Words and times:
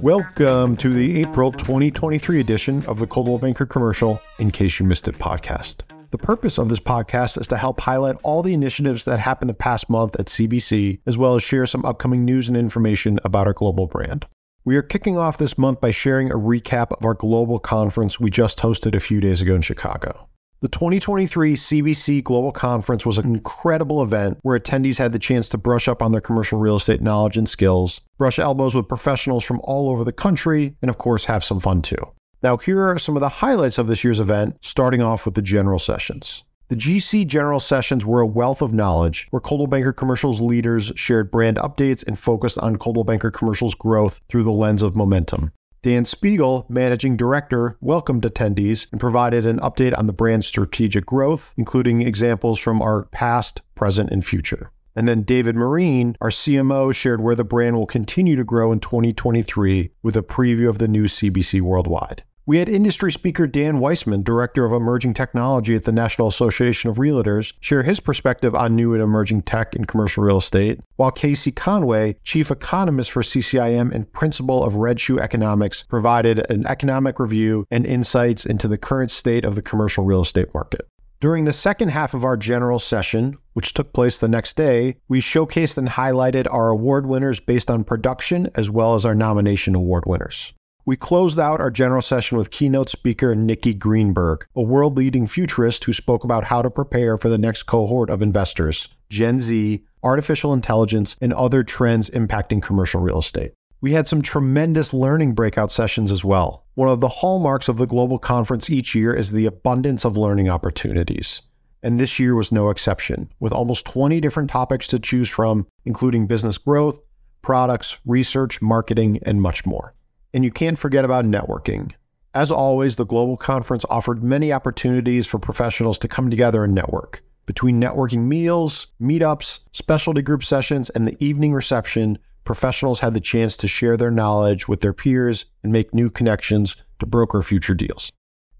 Welcome 0.00 0.76
to 0.76 0.90
the 0.90 1.20
April 1.20 1.50
2023 1.50 2.38
edition 2.38 2.86
of 2.86 3.00
the 3.00 3.06
Coldwell 3.08 3.38
Banker 3.38 3.66
Commercial 3.66 4.22
In 4.38 4.52
Case 4.52 4.78
You 4.78 4.86
Missed 4.86 5.08
It 5.08 5.16
podcast. 5.18 5.82
The 6.12 6.18
purpose 6.18 6.56
of 6.58 6.68
this 6.68 6.78
podcast 6.78 7.40
is 7.40 7.48
to 7.48 7.56
help 7.56 7.80
highlight 7.80 8.14
all 8.22 8.44
the 8.44 8.54
initiatives 8.54 9.04
that 9.04 9.18
happened 9.18 9.50
the 9.50 9.54
past 9.54 9.90
month 9.90 10.14
at 10.20 10.26
CBC, 10.26 11.00
as 11.04 11.18
well 11.18 11.34
as 11.34 11.42
share 11.42 11.66
some 11.66 11.84
upcoming 11.84 12.24
news 12.24 12.46
and 12.46 12.56
information 12.56 13.18
about 13.24 13.48
our 13.48 13.52
global 13.52 13.88
brand. 13.88 14.24
We 14.64 14.76
are 14.76 14.82
kicking 14.82 15.18
off 15.18 15.36
this 15.36 15.58
month 15.58 15.80
by 15.80 15.90
sharing 15.90 16.30
a 16.30 16.36
recap 16.36 16.96
of 16.96 17.04
our 17.04 17.14
global 17.14 17.58
conference 17.58 18.20
we 18.20 18.30
just 18.30 18.60
hosted 18.60 18.94
a 18.94 19.00
few 19.00 19.20
days 19.20 19.42
ago 19.42 19.56
in 19.56 19.62
Chicago. 19.62 20.28
The 20.60 20.66
2023 20.66 21.54
CBC 21.54 22.24
Global 22.24 22.50
Conference 22.50 23.06
was 23.06 23.16
an 23.16 23.26
incredible 23.26 24.02
event 24.02 24.38
where 24.42 24.58
attendees 24.58 24.98
had 24.98 25.12
the 25.12 25.18
chance 25.20 25.48
to 25.50 25.56
brush 25.56 25.86
up 25.86 26.02
on 26.02 26.10
their 26.10 26.20
commercial 26.20 26.58
real 26.58 26.74
estate 26.74 27.00
knowledge 27.00 27.36
and 27.36 27.48
skills, 27.48 28.00
brush 28.16 28.40
elbows 28.40 28.74
with 28.74 28.88
professionals 28.88 29.44
from 29.44 29.60
all 29.62 29.88
over 29.88 30.02
the 30.02 30.10
country, 30.12 30.74
and 30.82 30.88
of 30.88 30.98
course, 30.98 31.26
have 31.26 31.44
some 31.44 31.60
fun 31.60 31.80
too. 31.80 32.12
Now, 32.42 32.56
here 32.56 32.82
are 32.88 32.98
some 32.98 33.16
of 33.16 33.20
the 33.20 33.28
highlights 33.28 33.78
of 33.78 33.86
this 33.86 34.02
year's 34.02 34.18
event, 34.18 34.56
starting 34.60 35.00
off 35.00 35.24
with 35.26 35.36
the 35.36 35.42
general 35.42 35.78
sessions. 35.78 36.42
The 36.66 36.74
GC 36.74 37.28
General 37.28 37.60
Sessions 37.60 38.04
were 38.04 38.20
a 38.20 38.26
wealth 38.26 38.60
of 38.60 38.72
knowledge 38.72 39.28
where 39.30 39.38
Coldwell 39.40 39.68
Banker 39.68 39.92
Commercial's 39.92 40.40
leaders 40.40 40.90
shared 40.96 41.30
brand 41.30 41.56
updates 41.58 42.04
and 42.04 42.18
focused 42.18 42.58
on 42.58 42.76
Coldwell 42.76 43.04
Banker 43.04 43.30
Commercial's 43.30 43.76
growth 43.76 44.20
through 44.28 44.42
the 44.42 44.50
lens 44.50 44.82
of 44.82 44.96
momentum. 44.96 45.52
Dan 45.82 46.04
Spiegel, 46.04 46.66
managing 46.68 47.16
director, 47.16 47.76
welcomed 47.80 48.22
attendees 48.24 48.90
and 48.90 49.00
provided 49.00 49.46
an 49.46 49.60
update 49.60 49.96
on 49.96 50.06
the 50.06 50.12
brand's 50.12 50.46
strategic 50.46 51.06
growth, 51.06 51.54
including 51.56 52.02
examples 52.02 52.58
from 52.58 52.82
our 52.82 53.04
past, 53.06 53.62
present, 53.74 54.10
and 54.10 54.24
future. 54.24 54.72
And 54.96 55.06
then 55.06 55.22
David 55.22 55.54
Marine, 55.54 56.16
our 56.20 56.30
CMO, 56.30 56.92
shared 56.92 57.20
where 57.20 57.36
the 57.36 57.44
brand 57.44 57.76
will 57.76 57.86
continue 57.86 58.34
to 58.34 58.42
grow 58.42 58.72
in 58.72 58.80
2023 58.80 59.92
with 60.02 60.16
a 60.16 60.22
preview 60.22 60.68
of 60.68 60.78
the 60.78 60.88
new 60.88 61.04
CBC 61.04 61.60
Worldwide. 61.60 62.24
We 62.48 62.56
had 62.56 62.70
industry 62.70 63.12
speaker 63.12 63.46
Dan 63.46 63.78
Weissman, 63.78 64.22
Director 64.22 64.64
of 64.64 64.72
Emerging 64.72 65.12
Technology 65.12 65.74
at 65.74 65.84
the 65.84 65.92
National 65.92 66.28
Association 66.28 66.88
of 66.88 66.96
Realtors, 66.96 67.52
share 67.60 67.82
his 67.82 68.00
perspective 68.00 68.54
on 68.54 68.74
new 68.74 68.94
and 68.94 69.02
emerging 69.02 69.42
tech 69.42 69.76
in 69.76 69.84
commercial 69.84 70.24
real 70.24 70.38
estate, 70.38 70.80
while 70.96 71.10
K.C. 71.10 71.52
Conway, 71.52 72.16
Chief 72.24 72.50
Economist 72.50 73.10
for 73.10 73.20
CCIM 73.20 73.92
and 73.92 74.10
Principal 74.14 74.64
of 74.64 74.76
Red 74.76 74.98
Shoe 74.98 75.20
Economics, 75.20 75.82
provided 75.90 76.50
an 76.50 76.66
economic 76.66 77.20
review 77.20 77.66
and 77.70 77.84
insights 77.84 78.46
into 78.46 78.66
the 78.66 78.78
current 78.78 79.10
state 79.10 79.44
of 79.44 79.54
the 79.54 79.60
commercial 79.60 80.06
real 80.06 80.22
estate 80.22 80.54
market. 80.54 80.88
During 81.20 81.44
the 81.44 81.52
second 81.52 81.90
half 81.90 82.14
of 82.14 82.24
our 82.24 82.38
general 82.38 82.78
session, 82.78 83.36
which 83.52 83.74
took 83.74 83.92
place 83.92 84.18
the 84.18 84.26
next 84.26 84.56
day, 84.56 84.96
we 85.06 85.20
showcased 85.20 85.76
and 85.76 85.90
highlighted 85.90 86.46
our 86.50 86.70
award 86.70 87.04
winners 87.04 87.40
based 87.40 87.70
on 87.70 87.84
production 87.84 88.48
as 88.54 88.70
well 88.70 88.94
as 88.94 89.04
our 89.04 89.14
nomination 89.14 89.74
award 89.74 90.04
winners. 90.06 90.54
We 90.88 90.96
closed 90.96 91.38
out 91.38 91.60
our 91.60 91.70
general 91.70 92.00
session 92.00 92.38
with 92.38 92.50
keynote 92.50 92.88
speaker 92.88 93.34
Nikki 93.34 93.74
Greenberg, 93.74 94.46
a 94.56 94.62
world 94.62 94.96
leading 94.96 95.26
futurist 95.26 95.84
who 95.84 95.92
spoke 95.92 96.24
about 96.24 96.44
how 96.44 96.62
to 96.62 96.70
prepare 96.70 97.18
for 97.18 97.28
the 97.28 97.36
next 97.36 97.64
cohort 97.64 98.08
of 98.08 98.22
investors 98.22 98.88
Gen 99.10 99.38
Z, 99.38 99.84
artificial 100.02 100.54
intelligence, 100.54 101.14
and 101.20 101.34
other 101.34 101.62
trends 101.62 102.08
impacting 102.08 102.62
commercial 102.62 103.02
real 103.02 103.18
estate. 103.18 103.50
We 103.82 103.92
had 103.92 104.08
some 104.08 104.22
tremendous 104.22 104.94
learning 104.94 105.34
breakout 105.34 105.70
sessions 105.70 106.10
as 106.10 106.24
well. 106.24 106.64
One 106.72 106.88
of 106.88 107.00
the 107.00 107.08
hallmarks 107.20 107.68
of 107.68 107.76
the 107.76 107.86
global 107.86 108.18
conference 108.18 108.70
each 108.70 108.94
year 108.94 109.12
is 109.12 109.32
the 109.32 109.44
abundance 109.44 110.06
of 110.06 110.16
learning 110.16 110.48
opportunities. 110.48 111.42
And 111.82 112.00
this 112.00 112.18
year 112.18 112.34
was 112.34 112.50
no 112.50 112.70
exception, 112.70 113.28
with 113.38 113.52
almost 113.52 113.84
20 113.84 114.22
different 114.22 114.48
topics 114.48 114.86
to 114.86 114.98
choose 114.98 115.28
from, 115.28 115.66
including 115.84 116.26
business 116.26 116.56
growth, 116.56 116.98
products, 117.42 117.98
research, 118.06 118.62
marketing, 118.62 119.18
and 119.26 119.42
much 119.42 119.66
more. 119.66 119.92
And 120.34 120.44
you 120.44 120.50
can't 120.50 120.78
forget 120.78 121.04
about 121.04 121.24
networking. 121.24 121.92
As 122.34 122.50
always, 122.50 122.96
the 122.96 123.06
Global 123.06 123.36
Conference 123.36 123.84
offered 123.88 124.22
many 124.22 124.52
opportunities 124.52 125.26
for 125.26 125.38
professionals 125.38 125.98
to 126.00 126.08
come 126.08 126.30
together 126.30 126.64
and 126.64 126.74
network. 126.74 127.24
Between 127.46 127.80
networking 127.80 128.26
meals, 128.26 128.88
meetups, 129.00 129.60
specialty 129.72 130.20
group 130.20 130.44
sessions, 130.44 130.90
and 130.90 131.08
the 131.08 131.16
evening 131.24 131.54
reception, 131.54 132.18
professionals 132.44 133.00
had 133.00 133.14
the 133.14 133.20
chance 133.20 133.56
to 133.56 133.66
share 133.66 133.96
their 133.96 134.10
knowledge 134.10 134.68
with 134.68 134.82
their 134.82 134.92
peers 134.92 135.46
and 135.62 135.72
make 135.72 135.94
new 135.94 136.10
connections 136.10 136.76
to 136.98 137.06
broker 137.06 137.42
future 137.42 137.74
deals. 137.74 138.12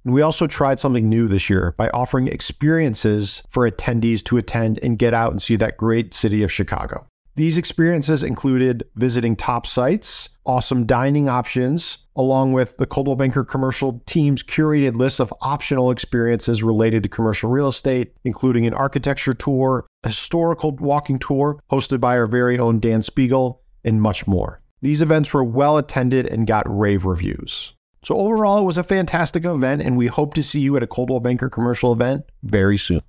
And 0.04 0.14
we 0.14 0.22
also 0.22 0.46
tried 0.46 0.78
something 0.78 1.06
new 1.06 1.28
this 1.28 1.50
year 1.50 1.74
by 1.76 1.90
offering 1.90 2.28
experiences 2.28 3.42
for 3.50 3.70
attendees 3.70 4.24
to 4.24 4.38
attend 4.38 4.78
and 4.82 4.98
get 4.98 5.12
out 5.12 5.32
and 5.32 5.42
see 5.42 5.56
that 5.56 5.76
great 5.76 6.14
city 6.14 6.42
of 6.42 6.50
Chicago. 6.50 7.06
These 7.38 7.56
experiences 7.56 8.24
included 8.24 8.82
visiting 8.96 9.36
top 9.36 9.64
sites, 9.64 10.30
awesome 10.44 10.86
dining 10.86 11.28
options, 11.28 11.98
along 12.16 12.52
with 12.52 12.78
the 12.78 12.84
Coldwell 12.84 13.14
Banker 13.14 13.44
commercial 13.44 14.02
team's 14.06 14.42
curated 14.42 14.96
list 14.96 15.20
of 15.20 15.32
optional 15.40 15.92
experiences 15.92 16.64
related 16.64 17.04
to 17.04 17.08
commercial 17.08 17.48
real 17.48 17.68
estate, 17.68 18.12
including 18.24 18.66
an 18.66 18.74
architecture 18.74 19.34
tour, 19.34 19.86
a 20.02 20.08
historical 20.08 20.72
walking 20.72 21.16
tour 21.16 21.62
hosted 21.70 22.00
by 22.00 22.18
our 22.18 22.26
very 22.26 22.58
own 22.58 22.80
Dan 22.80 23.02
Spiegel, 23.02 23.62
and 23.84 24.02
much 24.02 24.26
more. 24.26 24.60
These 24.82 25.00
events 25.00 25.32
were 25.32 25.44
well 25.44 25.78
attended 25.78 26.26
and 26.26 26.44
got 26.44 26.66
rave 26.68 27.04
reviews. 27.04 27.72
So, 28.02 28.16
overall, 28.16 28.58
it 28.58 28.64
was 28.64 28.78
a 28.78 28.82
fantastic 28.82 29.44
event, 29.44 29.82
and 29.82 29.96
we 29.96 30.08
hope 30.08 30.34
to 30.34 30.42
see 30.42 30.58
you 30.58 30.76
at 30.76 30.82
a 30.82 30.88
Coldwell 30.88 31.20
Banker 31.20 31.48
commercial 31.48 31.92
event 31.92 32.24
very 32.42 32.76
soon. 32.76 33.02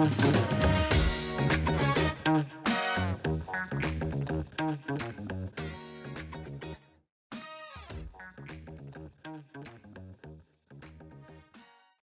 Mm-hmm. 0.00 0.39